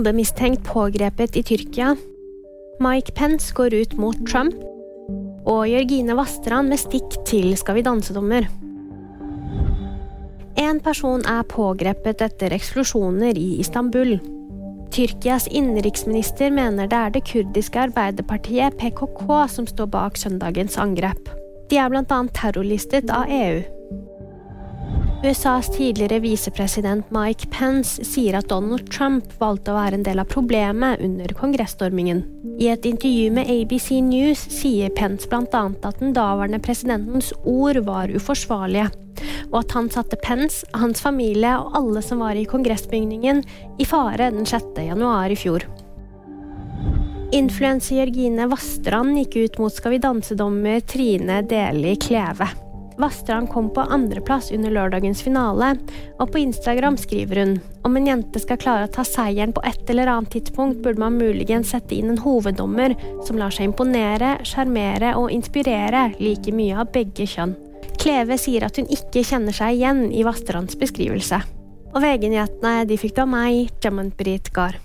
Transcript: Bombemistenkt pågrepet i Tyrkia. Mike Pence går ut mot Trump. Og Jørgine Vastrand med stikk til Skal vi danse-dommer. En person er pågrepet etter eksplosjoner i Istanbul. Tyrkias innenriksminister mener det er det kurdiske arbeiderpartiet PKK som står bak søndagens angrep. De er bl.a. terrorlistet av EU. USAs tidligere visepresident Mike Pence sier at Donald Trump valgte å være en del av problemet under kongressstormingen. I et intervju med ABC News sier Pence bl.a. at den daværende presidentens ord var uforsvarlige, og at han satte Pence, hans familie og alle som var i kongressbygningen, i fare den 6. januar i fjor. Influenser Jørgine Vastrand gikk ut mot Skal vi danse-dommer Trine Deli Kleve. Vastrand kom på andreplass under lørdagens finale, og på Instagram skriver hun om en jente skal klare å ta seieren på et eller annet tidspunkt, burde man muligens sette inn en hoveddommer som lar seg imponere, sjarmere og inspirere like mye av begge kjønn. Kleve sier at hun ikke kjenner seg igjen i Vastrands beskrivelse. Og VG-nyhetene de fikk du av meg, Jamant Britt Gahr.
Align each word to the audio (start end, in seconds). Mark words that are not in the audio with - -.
Bombemistenkt 0.00 0.64
pågrepet 0.64 1.36
i 1.36 1.42
Tyrkia. 1.42 1.96
Mike 2.80 3.12
Pence 3.12 3.54
går 3.54 3.74
ut 3.74 3.96
mot 4.00 4.16
Trump. 4.32 4.54
Og 5.44 5.66
Jørgine 5.68 6.14
Vastrand 6.16 6.72
med 6.72 6.80
stikk 6.80 7.18
til 7.28 7.50
Skal 7.60 7.76
vi 7.76 7.82
danse-dommer. 7.84 8.46
En 10.56 10.80
person 10.80 11.20
er 11.28 11.44
pågrepet 11.52 12.24
etter 12.24 12.56
eksplosjoner 12.56 13.36
i 13.36 13.58
Istanbul. 13.60 14.14
Tyrkias 14.88 15.50
innenriksminister 15.52 16.48
mener 16.48 16.88
det 16.88 17.02
er 17.02 17.12
det 17.18 17.26
kurdiske 17.28 17.82
arbeiderpartiet 17.90 18.80
PKK 18.80 19.26
som 19.52 19.68
står 19.68 19.92
bak 19.98 20.16
søndagens 20.16 20.80
angrep. 20.80 21.28
De 21.68 21.76
er 21.76 21.92
bl.a. 21.92 22.22
terrorlistet 22.40 23.12
av 23.12 23.28
EU. 23.28 23.60
USAs 25.20 25.68
tidligere 25.76 26.18
visepresident 26.18 27.10
Mike 27.12 27.50
Pence 27.52 28.04
sier 28.08 28.38
at 28.38 28.46
Donald 28.48 28.86
Trump 28.88 29.26
valgte 29.36 29.68
å 29.68 29.76
være 29.76 29.98
en 29.98 30.04
del 30.06 30.22
av 30.22 30.30
problemet 30.32 31.02
under 31.04 31.34
kongressstormingen. 31.36 32.22
I 32.56 32.70
et 32.72 32.88
intervju 32.88 33.26
med 33.36 33.50
ABC 33.52 33.98
News 34.00 34.46
sier 34.48 34.88
Pence 34.96 35.28
bl.a. 35.28 35.66
at 35.84 36.00
den 36.00 36.14
daværende 36.16 36.62
presidentens 36.64 37.34
ord 37.44 37.82
var 37.84 38.08
uforsvarlige, 38.16 38.88
og 39.50 39.58
at 39.60 39.76
han 39.76 39.92
satte 39.92 40.16
Pence, 40.24 40.64
hans 40.72 41.04
familie 41.04 41.52
og 41.58 41.76
alle 41.82 42.04
som 42.06 42.24
var 42.24 42.40
i 42.40 42.46
kongressbygningen, 42.48 43.44
i 43.76 43.88
fare 43.88 44.30
den 44.32 44.48
6. 44.48 44.72
januar 44.88 45.28
i 45.28 45.36
fjor. 45.36 45.68
Influenser 47.36 48.00
Jørgine 48.00 48.48
Vastrand 48.48 49.20
gikk 49.20 49.36
ut 49.36 49.60
mot 49.60 49.76
Skal 49.76 49.98
vi 49.98 50.02
danse-dommer 50.08 50.80
Trine 50.80 51.42
Deli 51.44 51.98
Kleve. 52.00 52.48
Vastrand 53.00 53.50
kom 53.52 53.70
på 53.74 53.82
andreplass 53.82 54.50
under 54.54 54.72
lørdagens 54.74 55.22
finale, 55.24 55.72
og 56.20 56.32
på 56.32 56.42
Instagram 56.42 56.98
skriver 57.00 57.42
hun 57.42 57.54
om 57.88 57.96
en 57.96 58.08
jente 58.10 58.42
skal 58.42 58.60
klare 58.60 58.88
å 58.88 58.92
ta 58.92 59.04
seieren 59.06 59.54
på 59.56 59.62
et 59.66 59.88
eller 59.90 60.10
annet 60.12 60.34
tidspunkt, 60.34 60.82
burde 60.84 61.00
man 61.00 61.16
muligens 61.18 61.72
sette 61.72 61.96
inn 61.96 62.12
en 62.12 62.20
hoveddommer 62.20 62.94
som 63.26 63.40
lar 63.40 63.54
seg 63.54 63.70
imponere, 63.70 64.36
sjarmere 64.46 65.14
og 65.20 65.32
inspirere 65.34 66.10
like 66.20 66.52
mye 66.54 66.76
av 66.82 66.92
begge 66.94 67.28
kjønn. 67.30 67.56
Kleve 68.00 68.36
sier 68.40 68.64
at 68.68 68.76
hun 68.80 68.88
ikke 68.92 69.24
kjenner 69.26 69.56
seg 69.56 69.78
igjen 69.78 70.06
i 70.12 70.24
Vastrands 70.26 70.76
beskrivelse. 70.80 71.40
Og 71.90 72.04
VG-nyhetene 72.04 72.84
de 72.86 73.00
fikk 73.00 73.16
du 73.16 73.24
av 73.24 73.32
meg, 73.32 73.74
Jamant 73.82 74.14
Britt 74.16 74.52
Gahr. 74.54 74.78